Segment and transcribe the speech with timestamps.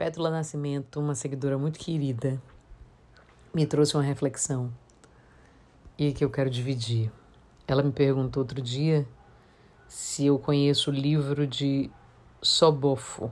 [0.00, 2.40] Pétula Nascimento, uma seguidora muito querida,
[3.52, 4.72] me trouxe uma reflexão
[5.98, 7.12] e que eu quero dividir.
[7.68, 9.06] Ela me perguntou outro dia
[9.86, 11.90] se eu conheço o livro de
[12.40, 13.30] Sobofo.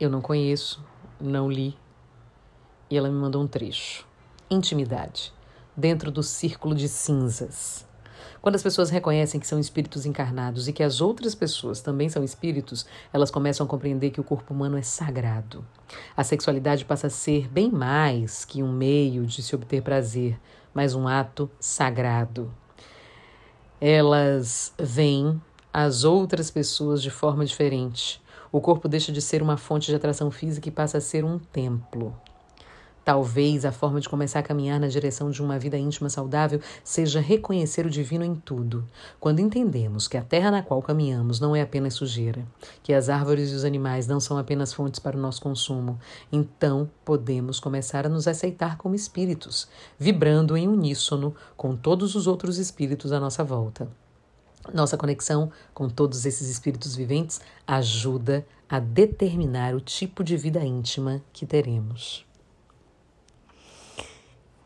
[0.00, 0.84] Eu não conheço,
[1.20, 1.78] não li.
[2.90, 4.04] E ela me mandou um trecho.
[4.50, 5.32] Intimidade,
[5.76, 7.87] dentro do círculo de cinzas.
[8.40, 12.22] Quando as pessoas reconhecem que são espíritos encarnados e que as outras pessoas também são
[12.22, 15.64] espíritos, elas começam a compreender que o corpo humano é sagrado.
[16.16, 20.38] A sexualidade passa a ser bem mais que um meio de se obter prazer,
[20.72, 22.52] mas um ato sagrado.
[23.80, 25.40] Elas veem
[25.72, 28.20] as outras pessoas de forma diferente.
[28.50, 31.38] O corpo deixa de ser uma fonte de atração física e passa a ser um
[31.38, 32.16] templo.
[33.08, 37.20] Talvez a forma de começar a caminhar na direção de uma vida íntima saudável seja
[37.20, 38.84] reconhecer o divino em tudo.
[39.18, 42.46] Quando entendemos que a terra na qual caminhamos não é apenas sujeira,
[42.82, 45.98] que as árvores e os animais não são apenas fontes para o nosso consumo,
[46.30, 49.68] então podemos começar a nos aceitar como espíritos,
[49.98, 53.88] vibrando em uníssono com todos os outros espíritos à nossa volta.
[54.74, 61.22] Nossa conexão com todos esses espíritos viventes ajuda a determinar o tipo de vida íntima
[61.32, 62.27] que teremos.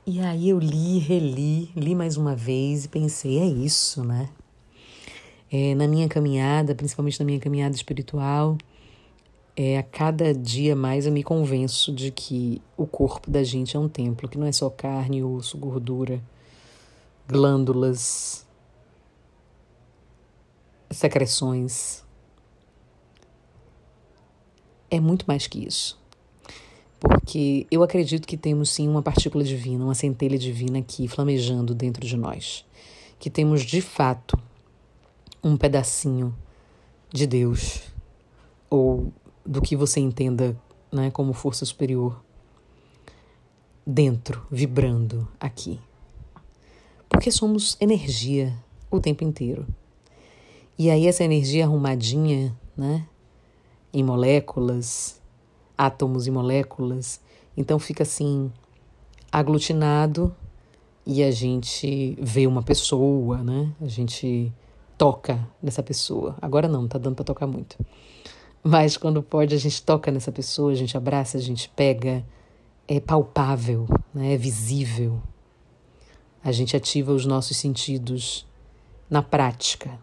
[0.05, 4.29] E aí eu li, reli, li mais uma vez e pensei, é isso, né?
[5.49, 8.59] É, na minha caminhada, principalmente na minha caminhada espiritual,
[9.57, 13.79] é, a cada dia mais eu me convenço de que o corpo da gente é
[13.79, 16.21] um templo, que não é só carne, osso, gordura,
[17.29, 18.45] glândulas,
[20.91, 22.03] secreções.
[24.91, 26.02] É muito mais que isso
[27.33, 32.07] porque eu acredito que temos sim uma partícula divina, uma centelha divina aqui flamejando dentro
[32.07, 32.63] de nós,
[33.19, 34.39] que temos de fato
[35.43, 36.37] um pedacinho
[37.11, 37.85] de Deus
[38.69, 39.11] ou
[39.47, 40.55] do que você entenda,
[40.93, 42.23] né, como força superior
[43.87, 45.81] dentro, vibrando aqui.
[47.09, 48.55] Porque somos energia
[48.91, 49.67] o tempo inteiro.
[50.79, 53.09] E aí essa energia arrumadinha, né,
[53.91, 55.22] em moléculas,
[55.83, 57.21] átomos e moléculas.
[57.57, 58.53] Então fica assim
[59.31, 60.35] aglutinado
[61.05, 63.73] e a gente vê uma pessoa, né?
[63.81, 64.53] A gente
[64.97, 66.37] toca nessa pessoa.
[66.41, 67.77] Agora não, tá dando para tocar muito.
[68.63, 72.25] Mas quando pode, a gente toca nessa pessoa, a gente abraça, a gente pega,
[72.87, 74.35] é palpável, né?
[74.35, 75.21] é visível.
[76.45, 78.47] A gente ativa os nossos sentidos
[79.11, 79.99] na prática.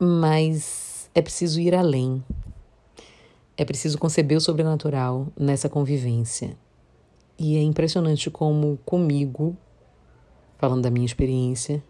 [0.00, 2.24] Mas é preciso ir além.
[3.56, 6.56] É preciso conceber o sobrenatural nessa convivência.
[7.38, 9.56] E é impressionante como comigo,
[10.58, 11.82] falando da minha experiência,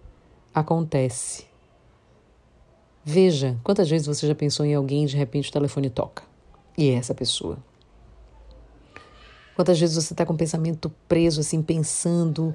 [0.54, 1.46] acontece.
[3.02, 6.22] Veja quantas vezes você já pensou em alguém e de repente o telefone toca.
[6.76, 7.58] E é essa pessoa.
[9.56, 12.54] Quantas vezes você está com o pensamento preso, assim, pensando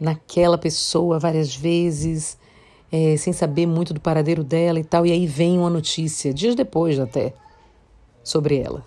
[0.00, 2.38] naquela pessoa várias vezes,
[2.90, 6.54] é, sem saber muito do paradeiro dela e tal, e aí vem uma notícia, dias
[6.54, 7.34] depois até
[8.22, 8.84] sobre ela.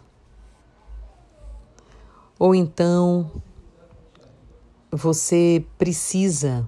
[2.38, 3.30] Ou então
[4.92, 6.68] você precisa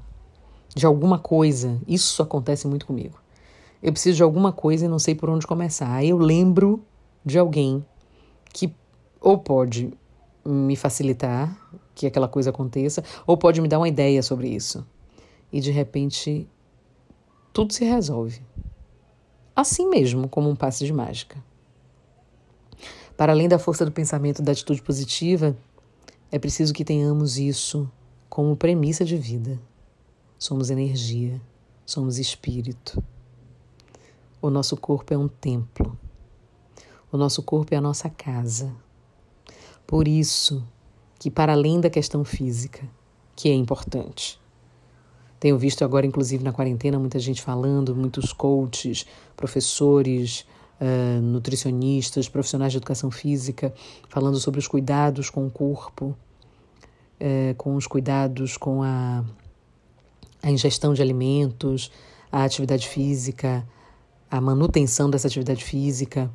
[0.75, 3.19] de alguma coisa, isso acontece muito comigo.
[3.81, 5.91] Eu preciso de alguma coisa e não sei por onde começar.
[5.93, 6.83] Aí eu lembro
[7.25, 7.85] de alguém
[8.53, 8.73] que
[9.19, 9.93] ou pode
[10.45, 11.57] me facilitar
[11.95, 14.85] que aquela coisa aconteça, ou pode me dar uma ideia sobre isso.
[15.51, 16.47] E de repente
[17.53, 18.41] tudo se resolve.
[19.55, 21.37] Assim mesmo, como um passe de mágica.
[23.15, 25.55] Para além da força do pensamento da atitude positiva,
[26.31, 27.89] é preciso que tenhamos isso
[28.29, 29.59] como premissa de vida.
[30.39, 31.39] Somos energia,
[31.85, 33.03] somos espírito.
[34.41, 35.97] O nosso corpo é um templo.
[37.11, 38.73] O nosso corpo é a nossa casa.
[39.85, 40.65] Por isso
[41.19, 42.81] que, para além da questão física,
[43.35, 44.41] que é importante,
[45.39, 50.47] tenho visto agora, inclusive na quarentena, muita gente falando, muitos coaches, professores,
[50.83, 53.73] uh, nutricionistas, profissionais de educação física,
[54.09, 56.15] falando sobre os cuidados com o corpo,
[57.19, 59.23] uh, com os cuidados com a,
[60.41, 61.89] a ingestão de alimentos,
[62.31, 63.65] a atividade física,
[64.29, 66.29] a manutenção dessa atividade física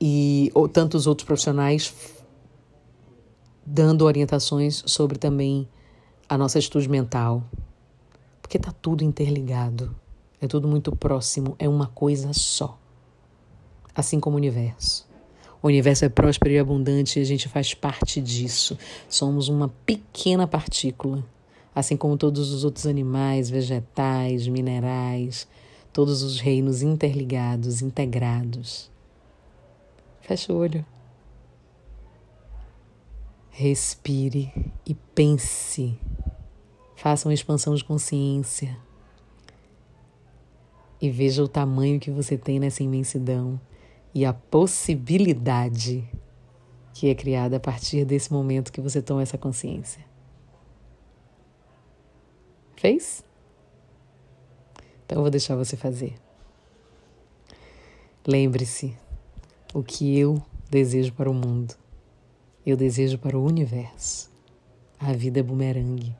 [0.00, 1.94] e ou, tantos outros profissionais
[3.64, 5.68] dando orientações sobre também
[6.28, 7.44] a nossa atitude mental,
[8.40, 9.94] porque está tudo interligado.
[10.40, 12.78] É tudo muito próximo, é uma coisa só.
[13.94, 15.08] Assim como o universo.
[15.60, 18.78] O universo é próspero e abundante e a gente faz parte disso.
[19.08, 21.24] Somos uma pequena partícula,
[21.74, 25.48] assim como todos os outros animais, vegetais, minerais.
[25.92, 28.88] todos os reinos interligados, integrados.
[30.20, 30.86] Feche o olho.
[33.50, 34.52] Respire
[34.86, 35.98] e pense.
[36.94, 38.76] Faça uma expansão de consciência.
[41.00, 43.60] E veja o tamanho que você tem nessa imensidão
[44.14, 46.08] e a possibilidade
[46.92, 50.04] que é criada a partir desse momento que você toma essa consciência.
[52.76, 53.24] Fez?
[55.04, 56.14] Então eu vou deixar você fazer.
[58.26, 58.96] Lembre-se,
[59.72, 61.74] o que eu desejo para o mundo,
[62.66, 64.30] eu desejo para o universo.
[64.98, 66.14] A vida é bumerangue.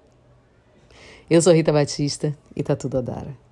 [1.29, 3.48] Eu sou Rita Batista e tá tudo a dar.